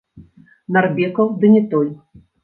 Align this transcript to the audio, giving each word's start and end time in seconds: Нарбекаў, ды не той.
Нарбекаў, 0.77 1.29
ды 1.43 1.51
не 1.57 1.61
той. 1.75 1.87